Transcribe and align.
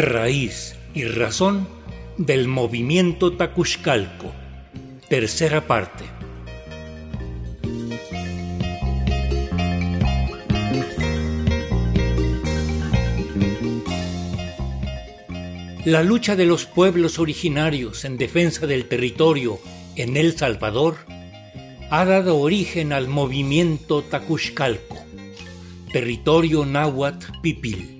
raíz 0.00 0.76
y 0.94 1.04
razón 1.04 1.68
del 2.16 2.48
movimiento 2.48 3.36
Tacuxcalco. 3.36 4.32
Tercera 5.08 5.66
parte. 5.66 6.04
La 15.84 16.02
lucha 16.02 16.36
de 16.36 16.44
los 16.44 16.66
pueblos 16.66 17.18
originarios 17.18 18.04
en 18.04 18.18
defensa 18.18 18.66
del 18.66 18.84
territorio 18.84 19.58
en 19.96 20.16
El 20.16 20.36
Salvador 20.36 20.98
ha 21.90 22.04
dado 22.04 22.38
origen 22.38 22.92
al 22.92 23.08
movimiento 23.08 24.02
Tacuxcalco, 24.02 24.98
territorio 25.92 26.66
náhuatl 26.66 27.32
pipil. 27.42 27.99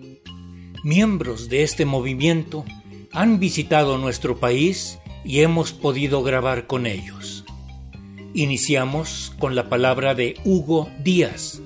Miembros 0.82 1.50
de 1.50 1.62
este 1.62 1.84
movimiento 1.84 2.64
han 3.12 3.38
visitado 3.38 3.98
nuestro 3.98 4.40
país 4.40 4.98
y 5.26 5.40
hemos 5.40 5.72
podido 5.72 6.22
grabar 6.22 6.66
con 6.66 6.86
ellos. 6.86 7.44
Iniciamos 8.32 9.34
con 9.38 9.54
la 9.54 9.68
palabra 9.68 10.14
de 10.14 10.40
Hugo 10.42 10.88
Díaz, 11.04 11.60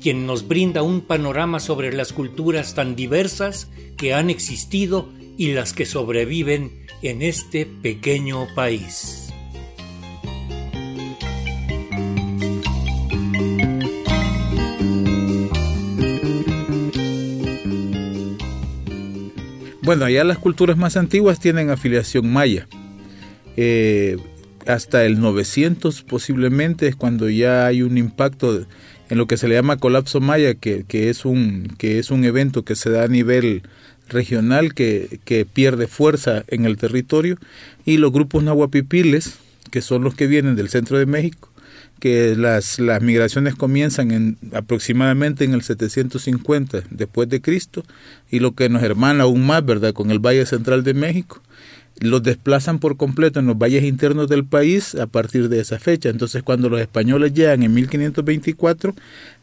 quien 0.00 0.24
nos 0.24 0.46
brinda 0.46 0.84
un 0.84 1.00
panorama 1.00 1.58
sobre 1.58 1.92
las 1.92 2.12
culturas 2.12 2.74
tan 2.74 2.94
diversas 2.94 3.68
que 3.96 4.14
han 4.14 4.30
existido 4.30 5.08
y 5.36 5.52
las 5.52 5.72
que 5.72 5.84
sobreviven 5.84 6.86
en 7.02 7.22
este 7.22 7.66
pequeño 7.66 8.46
país. 8.54 9.19
Bueno, 19.90 20.04
allá 20.04 20.22
las 20.22 20.38
culturas 20.38 20.76
más 20.76 20.96
antiguas 20.96 21.40
tienen 21.40 21.68
afiliación 21.68 22.32
maya. 22.32 22.68
Eh, 23.56 24.18
hasta 24.64 25.04
el 25.04 25.18
900 25.18 26.02
posiblemente 26.02 26.86
es 26.86 26.94
cuando 26.94 27.28
ya 27.28 27.66
hay 27.66 27.82
un 27.82 27.98
impacto 27.98 28.66
en 29.08 29.18
lo 29.18 29.26
que 29.26 29.36
se 29.36 29.48
le 29.48 29.56
llama 29.56 29.78
colapso 29.78 30.20
maya, 30.20 30.54
que, 30.54 30.84
es, 30.92 31.24
un, 31.24 31.74
que 31.76 31.98
es 31.98 32.12
un 32.12 32.24
evento 32.24 32.64
que 32.64 32.76
se 32.76 32.88
da 32.88 33.02
a 33.02 33.08
nivel 33.08 33.62
regional 34.08 34.74
que, 34.74 35.18
que 35.24 35.44
pierde 35.44 35.88
fuerza 35.88 36.44
en 36.46 36.66
el 36.66 36.76
territorio 36.76 37.36
y 37.84 37.96
los 37.96 38.12
grupos 38.12 38.44
nahuapipiles, 38.44 39.38
que 39.72 39.80
son 39.80 40.04
los 40.04 40.14
que 40.14 40.28
vienen 40.28 40.54
del 40.54 40.68
centro 40.68 40.98
de 40.98 41.06
México, 41.06 41.49
que 42.00 42.34
las, 42.34 42.80
las 42.80 43.00
migraciones 43.02 43.54
comienzan 43.54 44.10
en 44.10 44.38
aproximadamente 44.52 45.44
en 45.44 45.54
el 45.54 45.62
750 45.62 46.82
después 46.90 47.28
de 47.28 47.40
Cristo 47.40 47.84
y 48.30 48.40
lo 48.40 48.56
que 48.56 48.68
nos 48.68 48.82
hermana 48.82 49.24
aún 49.24 49.46
más, 49.46 49.64
¿verdad?, 49.64 49.92
con 49.92 50.10
el 50.10 50.18
Valle 50.18 50.46
Central 50.46 50.82
de 50.82 50.94
México, 50.94 51.40
los 52.00 52.22
desplazan 52.22 52.78
por 52.78 52.96
completo 52.96 53.40
en 53.40 53.46
los 53.46 53.58
valles 53.58 53.84
internos 53.84 54.28
del 54.28 54.44
país 54.44 54.94
a 54.94 55.06
partir 55.06 55.48
de 55.48 55.60
esa 55.60 55.78
fecha. 55.78 56.08
Entonces, 56.08 56.42
cuando 56.42 56.68
los 56.68 56.80
españoles 56.80 57.34
llegan 57.34 57.62
en 57.62 57.74
1524, 57.74 58.94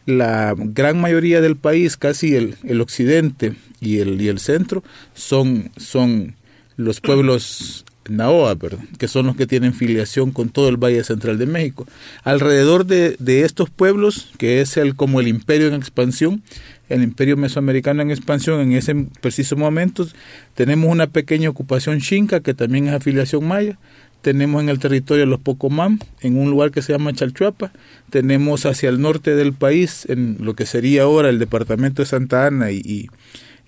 la 0.07 0.55
gran 0.57 0.99
mayoría 0.99 1.39
del 1.41 1.55
país, 1.55 1.97
casi 1.97 2.35
el, 2.35 2.55
el 2.63 2.81
occidente 2.81 3.53
y 3.79 3.99
el, 3.99 4.19
y 4.19 4.27
el 4.27 4.39
centro, 4.39 4.83
son, 5.13 5.69
son 5.77 6.35
los 6.77 6.99
pueblos 6.99 7.85
Naoa, 8.09 8.57
que 8.97 9.07
son 9.07 9.27
los 9.27 9.35
que 9.35 9.47
tienen 9.47 9.73
filiación 9.73 10.31
con 10.31 10.49
todo 10.49 10.69
el 10.69 10.77
Valle 10.77 11.03
Central 11.03 11.37
de 11.37 11.45
México. 11.45 11.87
Alrededor 12.23 12.85
de, 12.85 13.15
de, 13.19 13.41
estos 13.41 13.69
pueblos, 13.69 14.31
que 14.37 14.61
es 14.61 14.77
el, 14.77 14.95
como 14.95 15.19
el 15.19 15.27
imperio 15.27 15.67
en 15.67 15.73
expansión, 15.73 16.43
el 16.89 17.03
imperio 17.03 17.37
mesoamericano 17.37 18.01
en 18.01 18.11
expansión 18.11 18.61
en 18.61 18.73
ese 18.73 18.95
preciso 19.21 19.55
momento, 19.55 20.07
tenemos 20.55 20.89
una 20.89 21.07
pequeña 21.07 21.49
ocupación 21.49 21.99
chinca, 21.99 22.39
que 22.39 22.53
también 22.53 22.87
es 22.87 22.93
afiliación 22.93 23.47
maya, 23.47 23.77
tenemos 24.21 24.61
en 24.61 24.69
el 24.69 24.79
territorio 24.79 25.25
los 25.25 25.39
Pocomam, 25.39 25.99
en 26.21 26.37
un 26.37 26.49
lugar 26.49 26.71
que 26.71 26.81
se 26.81 26.91
llama 26.91 27.13
Chalchuapa, 27.13 27.71
tenemos 28.09 28.65
hacia 28.65 28.89
el 28.89 28.99
norte 28.99 29.35
del 29.35 29.53
país, 29.53 30.05
en 30.09 30.37
lo 30.41 30.55
que 30.55 30.65
sería 30.65 31.03
ahora 31.03 31.29
el 31.29 31.39
departamento 31.39 32.01
de 32.01 32.07
Santa 32.07 32.47
Ana 32.47 32.71
y 32.71 32.81
y 32.83 33.09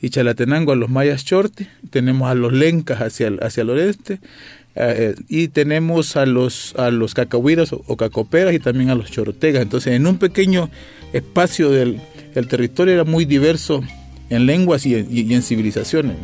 Chalatenango 0.07 0.71
a 0.71 0.75
los 0.75 0.89
mayas 0.89 1.25
chorte, 1.25 1.67
tenemos 1.89 2.31
a 2.31 2.35
los 2.35 2.53
lencas 2.53 3.01
hacia 3.01 3.27
el, 3.27 3.39
hacia 3.43 3.61
el 3.61 3.69
oeste, 3.71 4.13
eh, 4.75 5.15
eh, 5.15 5.15
y 5.27 5.49
tenemos 5.49 6.15
a 6.15 6.25
los 6.25 6.73
a 6.77 6.91
los 6.91 7.13
cacahuiras 7.13 7.73
o, 7.73 7.97
cacoperas 7.97 8.53
y 8.53 8.59
también 8.59 8.89
a 8.89 8.95
los 8.95 9.11
chorotegas. 9.11 9.61
Entonces, 9.61 9.93
en 9.93 10.07
un 10.07 10.17
pequeño 10.17 10.69
espacio 11.11 11.69
del 11.69 11.99
el 12.35 12.47
territorio 12.47 12.93
era 12.93 13.03
muy 13.03 13.25
diverso 13.25 13.81
en 14.29 14.45
lenguas 14.45 14.85
y 14.85 14.95
en 14.95 15.41
civilizaciones. 15.41 16.15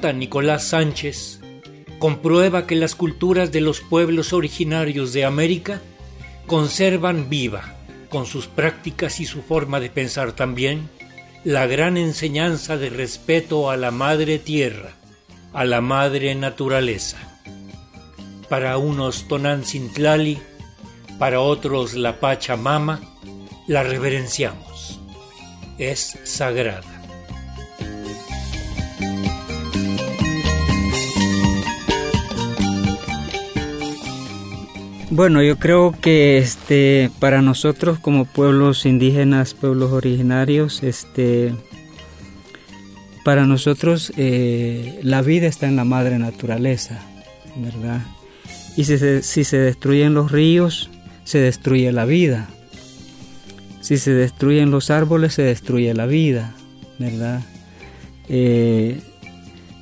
Nicolás 0.00 0.64
Sánchez 0.64 1.40
comprueba 1.98 2.66
que 2.66 2.74
las 2.74 2.94
culturas 2.94 3.52
de 3.52 3.60
los 3.60 3.80
pueblos 3.80 4.32
originarios 4.32 5.12
de 5.12 5.26
América 5.26 5.82
conservan 6.46 7.28
viva, 7.28 7.76
con 8.08 8.24
sus 8.24 8.46
prácticas 8.46 9.20
y 9.20 9.26
su 9.26 9.42
forma 9.42 9.78
de 9.78 9.90
pensar 9.90 10.32
también, 10.32 10.88
la 11.44 11.66
gran 11.66 11.98
enseñanza 11.98 12.78
de 12.78 12.88
respeto 12.88 13.70
a 13.70 13.76
la 13.76 13.90
madre 13.90 14.38
tierra, 14.38 14.92
a 15.52 15.64
la 15.66 15.82
madre 15.82 16.34
naturaleza. 16.34 17.18
Para 18.48 18.78
unos 18.78 19.28
Tonancintlali, 19.28 20.38
para 21.18 21.40
otros 21.40 21.94
la 21.94 22.18
Pachamama, 22.18 23.00
la 23.66 23.82
reverenciamos. 23.82 24.98
Es 25.78 26.18
sagrada. 26.24 26.99
Bueno, 35.12 35.42
yo 35.42 35.58
creo 35.58 35.92
que 36.00 36.38
este 36.38 37.10
para 37.18 37.42
nosotros 37.42 37.98
como 37.98 38.26
pueblos 38.26 38.86
indígenas, 38.86 39.54
pueblos 39.54 39.90
originarios, 39.90 40.84
este 40.84 41.52
para 43.24 43.44
nosotros 43.44 44.12
eh, 44.16 45.00
la 45.02 45.20
vida 45.22 45.48
está 45.48 45.66
en 45.66 45.74
la 45.74 45.84
madre 45.84 46.18
naturaleza, 46.18 47.00
¿verdad? 47.56 48.02
Y 48.76 48.84
si 48.84 48.98
se, 49.44 49.58
destruyen 49.58 50.14
los 50.14 50.30
ríos, 50.30 50.90
se 51.24 51.38
destruye 51.38 51.90
la 51.90 52.04
vida. 52.04 52.48
Si 53.80 53.98
se 53.98 54.12
destruyen 54.12 54.70
los 54.70 54.90
árboles, 54.90 55.34
se 55.34 55.42
destruye 55.42 55.92
la 55.92 56.06
vida, 56.06 56.54
¿verdad? 57.00 57.42
Eh, 58.28 59.00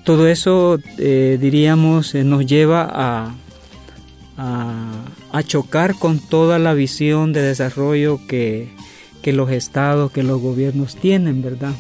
todo 0.04 0.26
eso, 0.26 0.78
eh, 0.96 1.36
diríamos, 1.38 2.14
nos 2.14 2.46
lleva 2.46 2.88
a, 2.90 3.34
a, 4.38 4.87
chocar 5.42 5.94
con 5.94 6.18
toda 6.18 6.58
la 6.58 6.74
visión 6.74 7.32
de 7.32 7.42
desarrollo 7.42 8.20
que, 8.26 8.68
los 9.24 9.50
estados, 9.50 10.10
que 10.10 10.22
los 10.22 10.40
gobiernos 10.40 10.96
tienen, 10.96 11.42
¿verdad? 11.42 11.74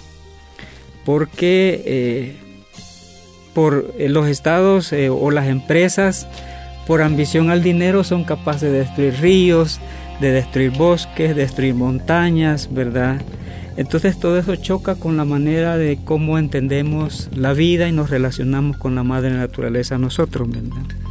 Porque 1.06 1.82
eh, 1.86 2.36
por 3.54 3.94
eh, 3.98 4.10
los 4.10 4.28
estados 4.28 4.92
eh, 4.92 5.08
o 5.08 5.30
las 5.30 5.48
empresas, 5.48 6.28
por 6.86 7.00
ambición 7.00 7.48
al 7.48 7.62
dinero, 7.62 8.04
son 8.04 8.24
capaces 8.24 8.70
de 8.70 8.80
destruir 8.80 9.14
ríos, 9.20 9.80
de 10.20 10.30
destruir 10.30 10.72
bosques, 10.72 11.34
de 11.34 11.42
destruir 11.42 11.74
montañas, 11.74 12.68
¿verdad? 12.70 13.22
Entonces 13.78 14.18
todo 14.18 14.38
eso 14.38 14.56
choca 14.56 14.96
con 14.96 15.16
la 15.16 15.24
manera 15.24 15.78
de 15.78 15.98
cómo 16.04 16.36
entendemos 16.36 17.30
la 17.34 17.52
vida 17.52 17.88
y 17.88 17.92
nos 17.92 18.10
relacionamos 18.10 18.76
con 18.76 18.94
la 18.94 19.04
madre 19.04 19.30
naturaleza 19.30 19.98
nosotros, 19.98 20.48
¿verdad? 20.50 21.07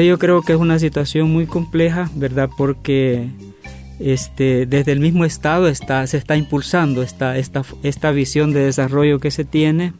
Yo 0.00 0.18
creo 0.18 0.42
que 0.42 0.52
es 0.52 0.58
una 0.58 0.78
situación 0.78 1.30
muy 1.30 1.46
compleja, 1.46 2.10
¿verdad? 2.14 2.50
Porque 2.56 3.28
este, 3.98 4.66
desde 4.66 4.92
el 4.92 5.00
mismo 5.00 5.24
Estado 5.24 5.68
está, 5.68 6.06
se 6.06 6.18
está 6.18 6.36
impulsando 6.36 7.02
esta, 7.02 7.38
esta, 7.38 7.62
esta 7.82 8.10
visión 8.10 8.52
de 8.52 8.64
desarrollo 8.64 9.20
que 9.20 9.30
se 9.30 9.44
tiene 9.44 9.92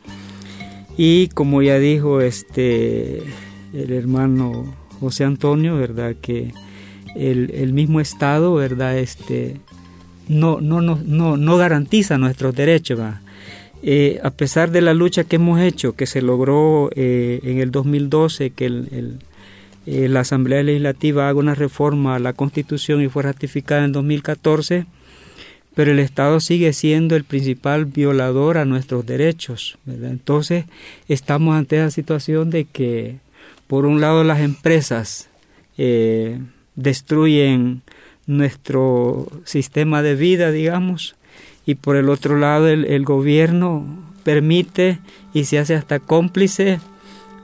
y 0.97 1.29
como 1.29 1.63
ya 1.63 1.79
dijo 1.79 2.21
este, 2.21 3.23
el 3.73 3.93
hermano 3.93 4.75
José 5.01 5.25
Antonio, 5.25 5.77
¿verdad? 5.77 6.15
que 6.21 6.53
el, 7.15 7.51
el 7.55 7.73
mismo 7.73 8.01
Estado 8.01 8.55
¿verdad? 8.55 8.99
Este, 8.99 9.61
no, 10.29 10.61
no, 10.61 10.81
no, 10.81 11.37
no, 11.37 11.57
garantiza 11.57 12.19
nuestros 12.19 12.55
derechos. 12.55 13.01
Eh, 13.83 14.19
a 14.23 14.31
pesar 14.31 14.71
de 14.71 14.81
la 14.81 14.95
lucha 14.95 15.25
que 15.25 15.37
hemos 15.37 15.61
hecho, 15.61 15.95
que 15.95 16.07
se 16.07 16.23
logró 16.23 16.91
eh, 16.95 17.41
en 17.45 17.59
el 17.61 17.71
2012, 17.71 18.51
que 18.51 18.67
eh, 19.87 20.09
la 20.09 20.21
Asamblea 20.21 20.63
Legislativa 20.63 21.29
haga 21.29 21.39
una 21.39 21.55
reforma 21.55 22.17
a 22.17 22.19
la 22.19 22.33
Constitución 22.33 23.03
y 23.03 23.09
fue 23.09 23.23
ratificada 23.23 23.85
en 23.85 23.93
2014, 23.93 24.87
pero 25.75 25.93
el 25.93 25.99
Estado 25.99 26.41
sigue 26.41 26.73
siendo 26.73 27.17
el 27.17 27.25
principal 27.25 27.85
violador 27.85 28.59
a 28.59 28.65
nuestros 28.65 29.07
derechos. 29.07 29.79
Entonces, 29.87 30.65
estamos 31.09 31.57
ante 31.57 31.77
esa 31.77 31.91
situación 31.91 32.51
de 32.51 32.65
que, 32.65 33.17
por 33.67 33.87
un 33.87 34.01
lado, 34.01 34.25
las 34.25 34.41
empresas 34.41 35.29
destruyen 36.77 37.83
nuestro 38.27 39.29
sistema 39.45 40.03
de 40.03 40.15
vida, 40.15 40.51
digamos, 40.51 41.17
y 41.65 41.77
por 41.77 41.97
el 41.97 42.09
otro 42.09 42.39
lado 42.39 42.69
el, 42.69 43.05
gobierno 43.05 43.85
permite 44.25 44.99
y 45.33 45.45
se 45.45 45.59
hace 45.59 45.75
hasta 45.75 45.99
cómplice 45.99 46.81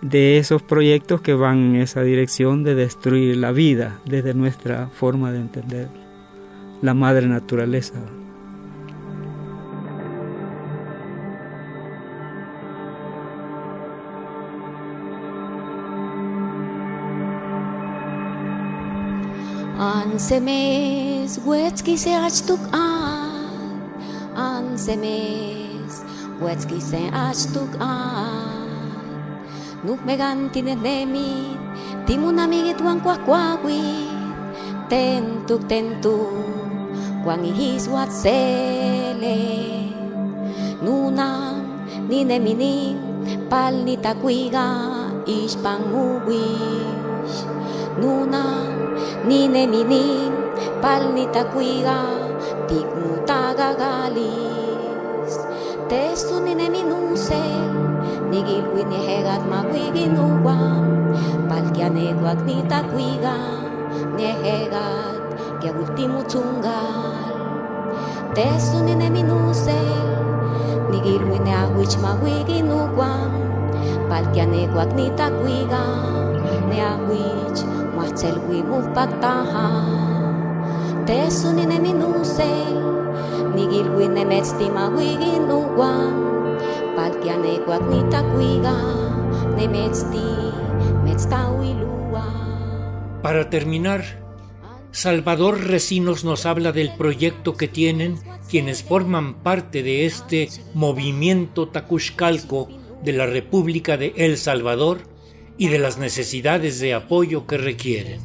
de 0.02 0.38
esos 0.38 0.62
proyectos 0.62 1.20
que 1.20 1.32
van 1.32 1.58
en 1.58 1.76
esa 1.76 2.02
dirección 2.02 2.64
de 2.64 2.74
destruir 2.74 3.36
la 3.36 3.52
vida 3.52 4.00
desde 4.04 4.34
nuestra 4.34 4.88
forma 4.88 5.30
de 5.32 5.38
entender 5.38 5.88
la 6.82 6.92
madre 6.92 7.28
naturaleza. 7.28 8.00
Ansemes, 19.78 21.40
se 21.96 22.14
an 22.14 22.30
semes 24.78 26.04
Wetski 26.40 26.80
se 26.80 27.08
an 27.08 28.51
Nuk 29.82 29.98
me 30.06 30.14
gan 30.14 30.46
tinenemi 30.54 31.58
Timunamigit 32.06 32.78
wang 32.78 33.02
kwakwawit 33.02 34.14
Tentuk 34.86 35.66
tentuk 35.66 36.30
Kwang 37.26 37.42
ihis 37.42 37.90
wat 37.90 38.10
sele. 38.10 39.42
Nunang 40.86 41.66
ninemini 42.06 42.94
Pal 43.50 43.82
ni 43.82 43.98
ninemini 49.26 50.30
Pal 50.78 51.10
ni 51.10 51.26
ni 51.26 51.34
ne 51.34 51.42
minusel 51.42 51.42
Nigilwi 51.42 51.42
ni 51.42 51.42
magwiginuwam 51.42 52.32
Palkianegwak 53.66 54.14
ni 54.14 54.30
tungal 54.30 54.30
Tesu 55.90 56.36
ni 56.38 56.54
ne 56.54 56.66
minusel 56.70 57.91
Nigilwi 58.32 58.80
niehegat 58.88 59.44
makuiginua, 59.44 60.56
palkianeguak 61.52 62.40
nitakuiga, 62.48 63.36
niehegat 64.16 65.20
kiawiltimutzungal. 65.60 67.28
Tesuni 68.32 68.96
neminuse, 68.96 69.76
nigilwi 70.88 71.44
neahuich 71.44 72.00
makuiginuguam, 72.00 73.36
palkianeguak 74.08 74.96
nitakuiga, 74.96 75.84
neahuich 76.72 77.68
muahtzellwi 77.92 78.64
muhpaktaha. 78.64 79.68
Tesuni 81.04 81.68
neminuse, 81.68 82.48
nigilwi 83.52 84.08
nemetztimakuiginuguam, 84.08 86.32
Para 93.22 93.50
terminar, 93.50 94.04
Salvador 94.90 95.64
Recinos 95.64 96.24
nos 96.24 96.44
habla 96.44 96.72
del 96.72 96.94
proyecto 96.96 97.54
que 97.54 97.68
tienen 97.68 98.18
quienes 98.50 98.82
forman 98.82 99.34
parte 99.42 99.82
de 99.82 100.04
este 100.04 100.48
movimiento 100.74 101.68
tacushcalco 101.68 102.68
de 103.02 103.12
la 103.12 103.26
República 103.26 103.96
de 103.96 104.12
El 104.16 104.36
Salvador 104.36 105.00
y 105.56 105.68
de 105.68 105.78
las 105.78 105.98
necesidades 105.98 106.78
de 106.80 106.94
apoyo 106.94 107.46
que 107.46 107.56
requieren. 107.58 108.20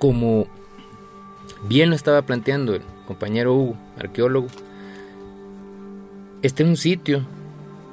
Como 0.00 0.48
bien 1.68 1.90
lo 1.90 1.94
estaba 1.94 2.22
planteando 2.22 2.74
el 2.74 2.82
compañero 3.06 3.54
Hugo, 3.54 3.76
arqueólogo, 3.98 4.48
este 6.40 6.62
es 6.62 6.68
un 6.70 6.78
sitio 6.78 7.26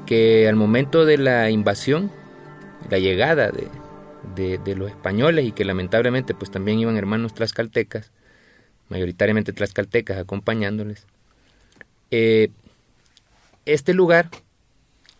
que 0.05 0.47
al 0.47 0.55
momento 0.55 1.05
de 1.05 1.17
la 1.17 1.51
invasión, 1.51 2.09
la 2.89 2.97
llegada 2.97 3.51
de, 3.51 4.75
los 4.75 4.89
españoles 4.89 5.45
y 5.45 5.51
que 5.51 5.65
lamentablemente 5.65 6.33
pues 6.33 6.49
también 6.49 6.79
iban 6.79 6.95
hermanos 6.95 7.33
tlaxcaltecas, 7.33 8.11
mayoritariamente 8.87 9.51
tlaxcaltecas 9.51 10.17
acompañándoles, 10.17 11.05
eh, 12.09 12.51
este 13.65 13.93
lugar 13.93 14.29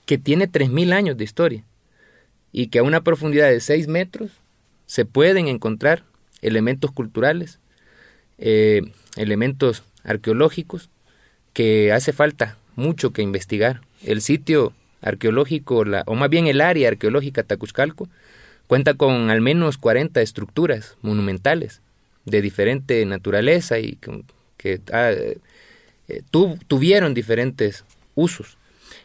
que 0.05 0.17
tiene 0.17 0.49
3.000 0.49 0.93
años 0.93 1.17
de 1.17 1.25
historia 1.25 1.65
y 2.53 2.67
que 2.67 2.79
a 2.79 2.83
una 2.83 3.01
profundidad 3.01 3.49
de 3.49 3.59
6 3.59 3.89
metros 3.89 4.31
se 4.85 5.03
pueden 5.03 5.49
encontrar 5.49 6.05
elementos 6.41 6.91
culturales, 6.91 7.59
eh, 8.37 8.81
elementos 9.15 9.83
arqueológicos 10.03 10.89
que 11.53 11.91
hace 11.91 12.13
falta 12.13 12.57
mucho 12.75 13.11
que 13.11 13.21
investigar. 13.21 13.81
El 14.03 14.21
sitio 14.21 14.73
arqueológico, 15.01 15.85
la, 15.85 16.03
o 16.05 16.15
más 16.15 16.29
bien 16.29 16.47
el 16.47 16.61
área 16.61 16.89
arqueológica 16.89 17.43
Tacuzcalco, 17.43 18.07
cuenta 18.67 18.93
con 18.93 19.29
al 19.29 19.41
menos 19.41 19.77
40 19.77 20.21
estructuras 20.21 20.97
monumentales 21.01 21.81
de 22.25 22.41
diferente 22.41 23.05
naturaleza 23.05 23.79
y 23.79 23.97
que, 24.57 24.81
ah, 24.91 25.11
eh, 25.11 26.21
tuvieron 26.67 27.13
diferentes 27.13 27.85
usos 28.15 28.57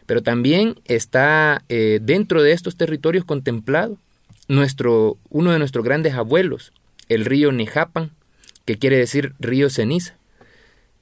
pero 0.05 0.21
también 0.21 0.75
está 0.85 1.63
eh, 1.69 1.99
dentro 2.01 2.41
de 2.43 2.51
estos 2.51 2.75
territorios 2.75 3.25
contemplado 3.25 3.97
nuestro, 4.47 5.17
uno 5.29 5.51
de 5.51 5.59
nuestros 5.59 5.85
grandes 5.85 6.13
abuelos, 6.13 6.73
el 7.09 7.25
río 7.25 7.51
Nejapan, 7.51 8.11
que 8.65 8.77
quiere 8.77 8.97
decir 8.97 9.33
río 9.39 9.69
ceniza, 9.69 10.15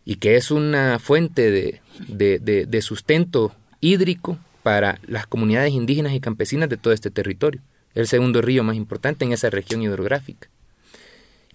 y 0.04 0.16
que 0.16 0.36
es 0.36 0.52
una 0.52 1.00
fuente 1.00 1.52
de, 1.52 1.80
de 2.08 2.82
sustento 2.82 3.56
hídrico 3.82 4.40
para 4.64 5.00
las 5.08 5.28
comunidades 5.28 5.74
indígenas 5.74 6.14
y 6.14 6.20
campesinas 6.20 6.70
de 6.70 6.78
todo 6.78 6.94
este 6.94 7.12
territorio, 7.12 7.62
el 7.96 8.08
segundo 8.08 8.42
río 8.42 8.64
más 8.64 8.76
importante 8.76 9.26
en 9.26 9.34
esa 9.34 9.50
región 9.50 9.82
hidrográfica. 9.82 10.50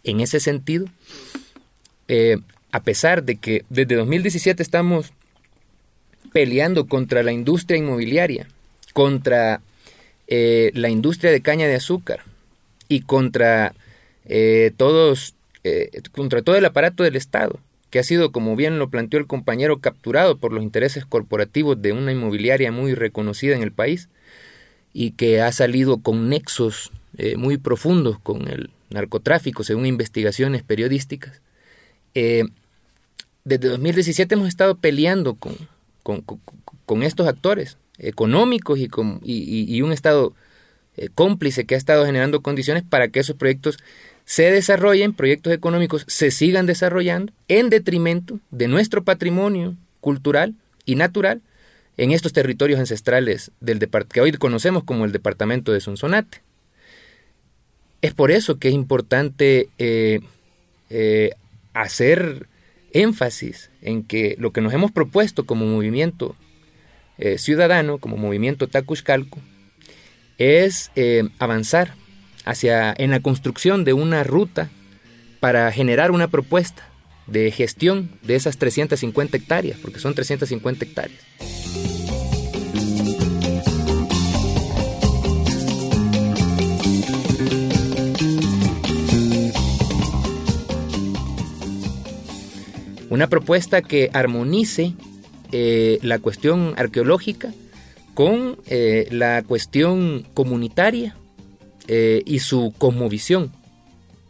En 0.05 0.21
ese 0.21 0.41
sentido, 0.41 0.87
eh, 2.09 2.39
a 2.73 2.83
pesar 2.83 3.25
de 3.25 3.37
que 3.37 3.65
desde 3.71 3.97
2017 3.97 4.63
estamos 4.63 5.13
peleando 6.33 6.87
contra 6.87 7.23
la 7.23 7.33
industria 7.33 7.79
inmobiliaria, 7.79 8.47
contra 8.93 9.63
eh, 10.27 10.71
la 10.75 10.89
industria 10.89 11.31
de 11.31 11.41
caña 11.41 11.67
de 11.67 11.77
azúcar 11.77 12.23
y 12.89 13.01
contra 13.01 13.75
eh, 14.27 14.73
todos, 14.77 15.35
eh, 15.65 16.03
contra 16.13 16.43
todo 16.43 16.57
el 16.57 16.65
aparato 16.65 17.03
del 17.03 17.17
Estado, 17.17 17.59
que 17.91 17.99
ha 17.99 18.03
sido, 18.03 18.33
como 18.33 18.57
bien 18.57 18.79
lo 18.79 18.91
planteó 18.91 19.19
el 19.19 19.27
compañero, 19.27 19.81
capturado 19.81 20.39
por 20.39 20.53
los 20.53 20.63
intereses 20.63 21.07
corporativos 21.07 21.81
de 21.81 21.93
una 21.93 22.13
inmobiliaria 22.13 22.73
muy 22.73 22.95
reconocida 22.95 23.57
en 23.57 23.63
el 23.63 23.73
país 23.73 24.09
y 24.93 25.13
que 25.13 25.41
ha 25.41 25.53
salido 25.53 25.99
con 25.99 26.29
nexos 26.29 26.93
muy 27.39 27.57
profundos 27.57 28.19
con 28.19 28.47
el 28.49 28.69
narcotráfico, 28.91 29.65
según 29.65 29.87
investigaciones 29.87 30.63
periodísticas. 30.63 31.41
desde 32.13 33.69
2017 33.69 34.35
hemos 34.35 34.49
estado 34.49 34.75
peleando 34.75 35.35
con, 35.35 35.57
con, 36.87 37.03
estos 37.03 37.27
actores 37.27 37.79
económicos 37.99 38.79
y, 38.79 38.89
con, 38.89 39.21
y, 39.25 39.81
un 39.83 39.93
Estado 39.93 40.35
eh, 40.97 41.09
cómplice 41.15 41.67
que 41.67 41.75
ha 41.75 41.79
estado 41.79 42.07
generando 42.07 42.43
condiciones 42.43 42.83
para 42.83 43.09
que 43.09 43.21
esos 43.21 43.37
proyectos 43.37 43.79
se 44.27 44.51
desarrollen, 44.51 45.15
proyectos 45.15 45.53
económicos 45.53 46.05
se 46.09 46.33
sigan 46.33 46.67
desarrollando 46.67 47.33
en 47.47 47.71
detrimento 47.71 48.41
de 48.51 48.67
nuestro 48.67 49.05
patrimonio 49.05 49.77
cultural 50.01 50.55
y 50.85 50.97
natural, 50.97 51.41
en 51.97 52.11
estos 52.11 52.33
territorios 52.33 52.79
ancestrales 52.79 53.53
del 53.61 53.79
que 54.13 54.21
hoy 54.21 54.33
conocemos 54.33 54.85
como 54.85 55.05
el 55.05 55.13
departamento 55.13 55.73
de 55.73 55.81
Sonsonate. 55.81 56.43
Es 58.03 58.13
por 58.13 58.31
eso 58.31 58.59
que 58.59 58.69
es 58.69 58.75
importante 58.75 59.71
eh, 59.79 60.21
eh, 60.91 61.31
hacer 61.73 62.49
énfasis 62.93 63.71
en 63.81 64.03
que 64.03 64.37
lo 64.39 64.53
que 64.53 64.61
nos 64.61 64.75
hemos 64.75 64.93
propuesto 64.93 65.47
como 65.47 65.65
movimiento 65.67 66.37
eh, 67.19 67.39
ciudadano, 67.39 67.99
como 67.99 68.17
movimiento 68.17 68.67
Tacuxcalco, 68.67 69.41
es 70.37 70.91
avanzar 71.39 71.95
hacia 72.47 72.95
en 72.97 73.11
la 73.11 73.21
construcción 73.21 73.85
de 73.85 73.93
una 73.93 74.25
ruta 74.25 74.71
para 75.41 75.71
generar 75.73 76.11
una 76.13 76.29
propuesta 76.29 76.89
de 77.27 77.51
gestión 77.51 78.11
de 78.23 78.37
esas 78.37 78.57
350 78.57 79.37
hectáreas, 79.37 79.79
porque 79.81 79.99
son 79.99 80.15
350 80.15 80.85
hectáreas. 80.85 81.21
Una 93.11 93.29
propuesta 93.29 93.83
que 93.83 94.11
armonice 94.13 94.95
eh, 95.53 95.99
la 96.03 96.19
cuestión 96.19 96.75
arqueológica 96.77 97.53
con 98.15 98.59
eh, 98.67 99.09
la 99.11 99.43
cuestión 99.43 100.27
comunitaria 100.35 101.17
eh, 101.89 102.23
y 102.25 102.41
su 102.41 102.75
cosmovisión, 102.79 103.53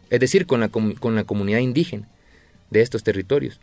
es 0.09 0.19
decir, 0.19 0.45
con 0.45 0.59
la, 0.59 0.69
con 0.69 1.15
la 1.15 1.23
comunidad 1.23 1.59
indígena 1.59 2.07
de 2.69 2.81
estos 2.81 3.03
territorios 3.03 3.59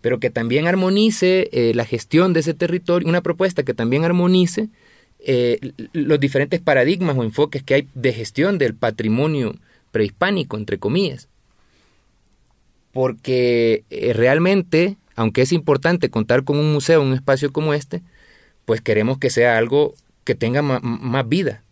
pero 0.00 0.18
que 0.18 0.30
también 0.30 0.66
armonice 0.66 1.48
la 1.76 1.84
gestión 1.84 2.32
de 2.32 2.40
ese 2.40 2.54
territorio, 2.54 3.08
una 3.08 3.20
propuesta 3.20 3.62
que 3.62 3.72
también 3.72 4.04
armonice 4.04 4.68
los 5.92 6.18
diferentes 6.18 6.60
paradigmas 6.60 7.16
o 7.16 7.22
enfoques 7.22 7.62
que 7.62 7.74
hay 7.74 7.88
de 7.94 8.12
gestión 8.12 8.58
del 8.58 8.74
patrimonio 8.74 9.54
prehispánico, 9.92 10.56
entre 10.56 10.78
comillas 10.78 11.28
porque 12.92 13.84
eh, 13.90 14.12
realmente, 14.12 14.96
aunque 15.16 15.42
es 15.42 15.52
importante 15.52 16.10
contar 16.10 16.44
con 16.44 16.58
un 16.58 16.72
museo, 16.72 17.02
un 17.02 17.14
espacio 17.14 17.52
como 17.52 17.74
este, 17.74 18.02
pues 18.64 18.80
queremos 18.80 19.18
que 19.18 19.30
sea 19.30 19.56
algo 19.56 19.94
que 20.24 20.34
tenga 20.34 20.62
más 20.62 21.28
vida. 21.28 21.62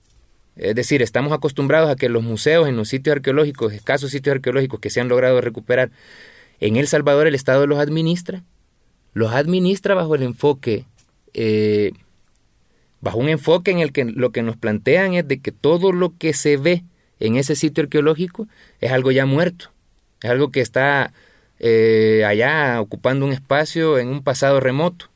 Es 0.60 0.74
decir, 0.74 1.02
estamos 1.02 1.32
acostumbrados 1.32 1.90
a 1.90 1.96
que 1.96 2.08
los 2.08 2.22
museos 2.22 2.68
en 2.68 2.76
los 2.76 2.88
sitios 2.88 3.16
arqueológicos, 3.16 3.72
escasos 3.72 4.10
sitios 4.10 4.34
arqueológicos 4.34 4.80
que 4.80 4.90
se 4.90 5.00
han 5.00 5.08
logrado 5.08 5.40
recuperar, 5.40 5.90
en 6.60 6.76
El 6.76 6.86
Salvador 6.86 7.26
el 7.26 7.34
Estado 7.34 7.66
los 7.66 7.78
administra, 7.78 8.42
los 9.14 9.32
administra 9.32 9.94
bajo 9.94 10.14
el 10.14 10.22
enfoque, 10.22 10.84
eh, 11.34 11.92
bajo 13.00 13.18
un 13.18 13.28
enfoque 13.28 13.70
en 13.70 13.78
el 13.78 13.92
que 13.92 14.04
lo 14.04 14.30
que 14.30 14.42
nos 14.42 14.56
plantean 14.56 15.14
es 15.14 15.26
de 15.26 15.40
que 15.40 15.52
todo 15.52 15.92
lo 15.92 16.16
que 16.18 16.34
se 16.34 16.56
ve 16.56 16.84
en 17.18 17.36
ese 17.36 17.56
sitio 17.56 17.84
arqueológico 17.84 18.46
es 18.80 18.92
algo 18.92 19.10
ya 19.10 19.26
muerto 19.26 19.70
es 20.22 20.30
algo 20.30 20.50
que 20.50 20.60
está 20.60 21.12
eh, 21.58 22.24
allá 22.26 22.80
ocupando 22.80 23.24
un 23.24 23.32
espacio 23.32 23.98
en 23.98 24.08
un 24.08 24.22
pasado 24.22 24.60
remoto. 24.60 25.06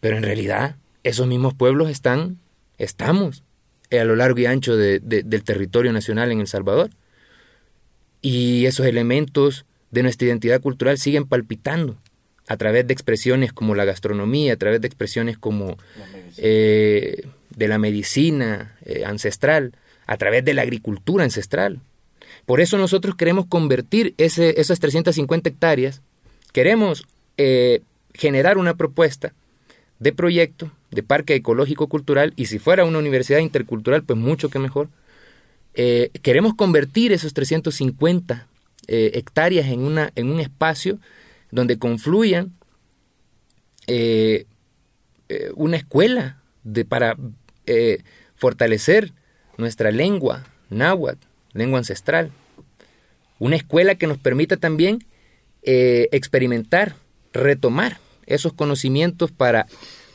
Pero 0.00 0.16
en 0.16 0.22
realidad 0.22 0.76
esos 1.02 1.26
mismos 1.26 1.54
pueblos 1.54 1.90
están, 1.90 2.38
estamos 2.78 3.42
a 3.90 4.04
lo 4.04 4.16
largo 4.16 4.38
y 4.38 4.46
ancho 4.46 4.76
del 4.76 5.42
territorio 5.44 5.92
nacional 5.92 6.30
en 6.32 6.40
El 6.40 6.46
Salvador. 6.46 6.90
Y 8.22 8.66
esos 8.66 8.86
elementos 8.86 9.64
de 9.90 10.02
nuestra 10.02 10.28
identidad 10.28 10.60
cultural 10.60 10.98
siguen 10.98 11.26
palpitando 11.26 11.96
a 12.46 12.56
través 12.56 12.86
de 12.86 12.92
expresiones 12.92 13.52
como 13.52 13.74
la 13.74 13.84
gastronomía, 13.84 14.54
a 14.54 14.56
través 14.56 14.80
de 14.80 14.86
expresiones 14.86 15.38
como 15.38 15.76
eh, 16.36 17.22
de 17.56 17.68
la 17.68 17.78
medicina 17.78 18.76
eh, 18.84 19.04
ancestral, 19.04 19.72
a 20.06 20.16
través 20.16 20.44
de 20.44 20.54
la 20.54 20.62
agricultura 20.62 21.24
ancestral. 21.24 21.80
Por 22.46 22.60
eso 22.60 22.76
nosotros 22.76 23.14
queremos 23.14 23.46
convertir 23.46 24.14
ese, 24.18 24.60
esas 24.60 24.80
350 24.80 25.48
hectáreas, 25.48 26.02
queremos 26.52 27.06
eh, 27.36 27.82
generar 28.14 28.58
una 28.58 28.74
propuesta 28.74 29.32
de 30.00 30.12
proyecto 30.12 30.72
de 30.90 31.04
parque 31.04 31.36
ecológico 31.36 31.86
cultural 31.86 32.32
y 32.34 32.46
si 32.46 32.58
fuera 32.58 32.84
una 32.84 32.98
universidad 32.98 33.38
intercultural, 33.38 34.02
pues 34.02 34.18
mucho 34.18 34.48
que 34.50 34.58
mejor. 34.58 34.88
Eh, 35.74 36.10
queremos 36.22 36.54
convertir 36.54 37.12
esos 37.12 37.32
350 37.32 38.48
eh, 38.88 39.12
hectáreas 39.14 39.68
en, 39.68 39.80
una, 39.80 40.10
en 40.16 40.30
un 40.30 40.40
espacio 40.40 40.98
donde 41.52 41.78
confluyan 41.78 42.52
una 45.56 45.76
escuela 45.76 46.40
de, 46.62 46.84
para 46.84 47.16
fortalecer 48.36 49.12
nuestra 49.58 49.90
lengua 49.90 50.44
náhuatl, 50.70 51.26
lengua 51.52 51.78
ancestral. 51.78 52.30
Una 53.38 53.56
escuela 53.56 53.94
que 53.94 54.06
nos 54.06 54.18
permita 54.18 54.56
también 54.56 55.04
eh, 55.62 56.08
experimentar, 56.12 56.94
retomar 57.32 57.98
esos 58.26 58.52
conocimientos 58.52 59.30
para, 59.30 59.66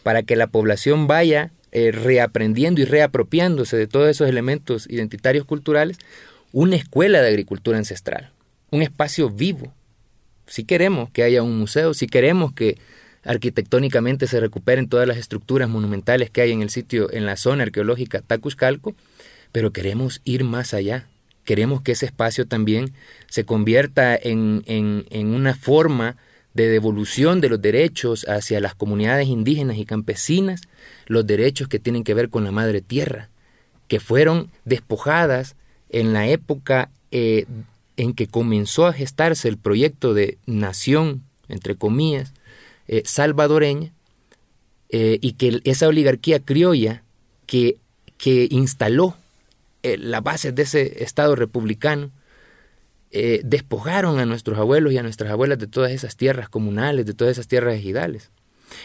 para 0.04 0.24
que 0.24 0.36
la 0.36 0.48
población 0.48 1.08
vaya 1.08 1.52
eh, 1.72 1.92
reaprendiendo 1.92 2.82
y 2.82 2.86
reapropiándose 2.86 3.78
de 3.78 3.88
todos 3.88 4.10
esos 4.10 4.30
elementos 4.30 4.88
identitarios 4.90 5.46
culturales. 5.46 5.98
Una 6.52 6.78
escuela 6.78 7.22
de 7.22 7.28
agricultura 7.28 7.78
ancestral, 7.78 8.32
un 8.72 8.82
espacio 8.82 9.30
vivo. 9.30 9.74
Si 10.48 10.64
queremos 10.64 11.10
que 11.10 11.24
haya 11.24 11.44
un 11.44 11.58
museo, 11.58 11.94
si 11.94 12.08
queremos 12.08 12.54
que 12.54 12.78
arquitectónicamente 13.26 14.28
se 14.28 14.40
recuperen 14.40 14.88
todas 14.88 15.08
las 15.08 15.18
estructuras 15.18 15.68
monumentales 15.68 16.30
que 16.30 16.42
hay 16.42 16.52
en 16.52 16.62
el 16.62 16.70
sitio, 16.70 17.12
en 17.12 17.26
la 17.26 17.36
zona 17.36 17.64
arqueológica 17.64 18.22
Tacuscalco, 18.22 18.96
pero 19.52 19.72
queremos 19.72 20.22
ir 20.24 20.44
más 20.44 20.74
allá. 20.74 21.08
Queremos 21.44 21.82
que 21.82 21.92
ese 21.92 22.06
espacio 22.06 22.48
también 22.48 22.94
se 23.28 23.46
convierta 23.46 24.16
en, 24.16 24.64
en, 24.66 25.28
una 25.28 25.56
forma 25.56 26.18
de 26.56 26.70
devolución 26.70 27.42
de 27.42 27.50
los 27.50 27.62
derechos 27.62 28.26
hacia 28.28 28.62
las 28.62 28.74
comunidades 28.74 29.28
indígenas 29.28 29.78
y 29.78 29.86
campesinas, 29.86 30.62
los 31.06 31.28
derechos 31.28 31.68
que 31.68 31.80
tienen 31.80 32.04
que 32.04 32.14
ver 32.14 32.30
con 32.30 32.46
la 32.46 32.52
madre 32.52 32.82
tierra, 32.82 33.30
que 33.88 34.00
fueron 34.00 34.50
despojadas 34.64 35.58
en 35.90 36.14
la 36.14 36.28
época 36.28 36.90
eh, 37.12 37.46
en 37.98 38.14
que 38.14 38.28
comenzó 38.28 38.88
a 38.88 38.94
gestarse 38.94 39.50
el 39.50 39.58
proyecto 39.58 40.14
de 40.14 40.38
nación, 40.46 41.24
entre 41.50 41.76
comillas, 41.76 42.34
eh, 42.88 43.04
salvadoreña, 43.06 43.92
eh, 44.90 45.20
y 45.20 45.34
que 45.34 45.60
esa 45.66 45.90
oligarquía 45.90 46.40
criolla 46.40 47.04
que, 47.48 47.78
que 48.18 48.48
instaló 48.50 49.18
las 49.84 50.24
bases 50.24 50.56
de 50.56 50.64
ese 50.64 51.04
Estado 51.04 51.36
republicano, 51.36 52.10
eh, 53.17 53.39
despojaron 53.45 54.19
a 54.19 54.25
nuestros 54.25 54.60
abuelos 54.60 54.91
y 54.91 54.98
a 54.98 55.01
nuestras 55.01 55.31
abuelas 55.31 55.57
de 55.57 55.67
todas 55.67 55.93
esas 55.93 56.17
tierras 56.17 56.50
comunales, 56.50 57.05
de 57.05 57.13
todas 57.13 57.31
esas 57.31 57.48
tierras 57.48 57.75
ejidales. 57.75 58.29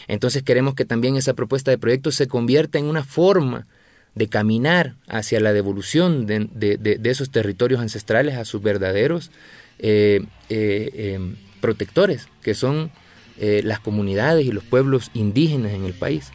Entonces 0.07 0.41
queremos 0.41 0.73
que 0.73 0.85
también 0.85 1.17
esa 1.17 1.33
propuesta 1.33 1.69
de 1.69 1.77
proyecto 1.77 2.13
se 2.13 2.29
convierta 2.29 2.79
en 2.79 2.85
una 2.85 3.03
forma 3.03 3.67
de 4.15 4.29
caminar 4.29 4.95
hacia 5.09 5.41
la 5.41 5.51
devolución 5.51 6.27
de, 6.27 6.99
esos 7.03 7.29
territorios 7.29 7.81
ancestrales 7.81 8.37
a 8.37 8.45
sus 8.45 8.61
verdaderos 8.61 9.31
eh, 9.79 10.21
em, 10.47 11.35
protectores, 11.59 12.29
que 12.41 12.53
son 12.53 12.89
las 13.37 13.81
comunidades 13.81 14.45
y 14.45 14.53
los 14.53 14.63
pueblos 14.63 15.11
indígenas 15.13 15.73
en 15.73 15.83
el 15.83 15.93
país. 15.93 16.31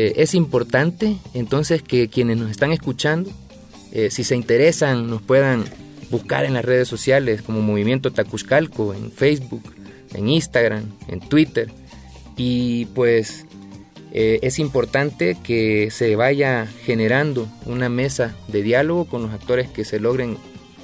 Eh, 0.00 0.22
es 0.22 0.34
importante 0.34 1.16
entonces 1.34 1.82
que 1.82 2.06
quienes 2.06 2.36
nos 2.36 2.52
están 2.52 2.70
escuchando, 2.70 3.32
eh, 3.90 4.10
si 4.12 4.22
se 4.22 4.36
interesan, 4.36 5.10
nos 5.10 5.22
puedan 5.22 5.64
buscar 6.08 6.44
en 6.44 6.54
las 6.54 6.64
redes 6.64 6.86
sociales 6.86 7.42
como 7.42 7.62
Movimiento 7.62 8.12
Tacuscalco, 8.12 8.94
en 8.94 9.10
Facebook, 9.10 9.74
en 10.14 10.28
Instagram, 10.28 10.84
en 11.08 11.18
Twitter. 11.18 11.72
Y 12.36 12.84
pues 12.94 13.44
eh, 14.12 14.38
es 14.42 14.60
importante 14.60 15.36
que 15.42 15.90
se 15.90 16.14
vaya 16.14 16.68
generando 16.84 17.48
una 17.66 17.88
mesa 17.88 18.36
de 18.46 18.62
diálogo 18.62 19.06
con 19.06 19.22
los 19.22 19.32
actores 19.32 19.68
que 19.68 19.84
se 19.84 19.98
logren, 19.98 20.36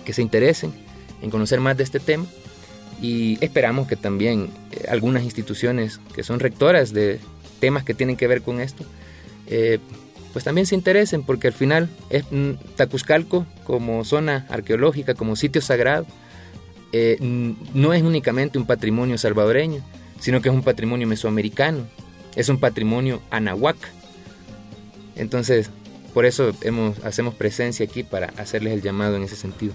que 0.05 0.13
se 0.13 0.23
interesen 0.23 0.73
en 1.23 1.31
conocer 1.31 1.61
más 1.61 1.77
de 1.77 1.85
este 1.85 2.01
tema. 2.01 2.27
Y 3.01 3.39
esperamos 3.41 3.87
que 3.87 3.95
también 3.95 4.51
algunas 4.89 5.23
instituciones 5.23 6.01
que 6.17 6.25
son 6.25 6.41
rectoras 6.41 6.93
de 6.93 7.21
temas 7.61 7.85
que 7.85 7.95
tienen 7.95 8.17
que 8.17 8.27
ver 8.27 8.43
con 8.43 8.61
esto, 8.61 8.85
eh, 9.57 9.79
pues 10.33 10.45
también 10.45 10.67
se 10.67 10.75
interesen, 10.75 11.23
porque 11.23 11.47
al 11.47 11.53
final 11.53 11.89
es 12.11 12.25
mm, 12.29 12.55
Tacuzcalco 12.75 13.47
como 13.63 14.05
zona 14.05 14.47
arqueológica, 14.51 15.15
como 15.15 15.37
sitio 15.37 15.63
sagrado, 15.63 16.07
eh, 16.91 17.19
no 17.21 17.93
es 17.93 18.03
únicamente 18.03 18.59
un 18.59 18.67
patrimonio 18.67 19.17
salvadoreño, 19.17 19.81
sino 20.19 20.43
que 20.43 20.49
es 20.49 20.55
un 20.55 20.65
patrimonio 20.65 21.07
mesoamericano, 21.07 21.87
es 22.35 22.49
un 22.49 22.59
patrimonio 22.59 23.23
anahuac. 23.31 23.77
Entonces, 25.15 25.71
por 26.13 26.25
eso 26.27 26.53
hacemos 27.05 27.35
presencia 27.35 27.87
aquí 27.87 28.03
para 28.03 28.33
hacerles 28.37 28.73
el 28.73 28.83
llamado 28.83 29.15
en 29.15 29.23
ese 29.23 29.37
sentido. 29.37 29.73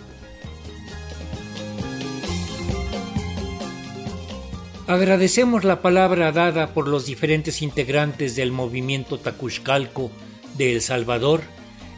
Agradecemos 4.89 5.65
la 5.65 5.83
palabra 5.83 6.31
dada 6.31 6.73
por 6.73 6.87
los 6.87 7.05
diferentes 7.05 7.61
integrantes 7.61 8.35
del 8.35 8.51
movimiento 8.51 9.19
Tacuxcalco 9.19 10.09
de 10.57 10.73
El 10.73 10.81
Salvador 10.81 11.41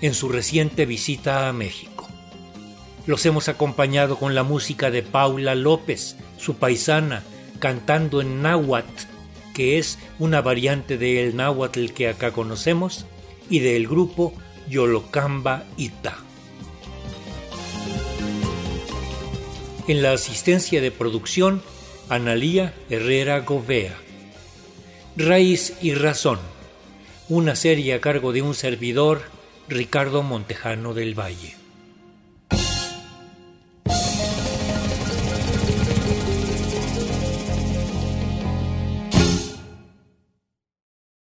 en 0.01 0.13
su 0.13 0.27
reciente 0.27 0.85
visita 0.85 1.47
a 1.47 1.53
México. 1.53 2.09
Los 3.05 3.25
hemos 3.25 3.47
acompañado 3.47 4.17
con 4.17 4.35
la 4.35 4.43
música 4.43 4.91
de 4.91 5.03
Paula 5.03 5.55
López, 5.55 6.17
su 6.37 6.55
paisana, 6.55 7.23
cantando 7.59 8.19
en 8.19 8.41
náhuatl, 8.41 9.05
que 9.53 9.77
es 9.77 9.97
una 10.19 10.41
variante 10.41 10.97
del 10.97 11.37
náhuatl 11.37 11.91
que 11.91 12.09
acá 12.09 12.33
conocemos, 12.33 13.05
y 13.49 13.59
del 13.59 13.87
grupo 13.87 14.33
Yolocamba 14.67 15.63
Ita. 15.77 16.17
En 19.87 20.01
la 20.01 20.11
asistencia 20.11 20.81
de 20.81 20.91
producción, 20.91 21.61
Analía 22.11 22.73
Herrera 22.89 23.39
Govea. 23.39 23.95
Raíz 25.15 25.77
y 25.81 25.93
Razón, 25.93 26.39
una 27.29 27.55
serie 27.55 27.93
a 27.93 28.01
cargo 28.01 28.33
de 28.33 28.41
un 28.41 28.53
servidor, 28.53 29.21
Ricardo 29.69 30.21
Montejano 30.21 30.93
del 30.93 31.17
Valle. 31.17 31.60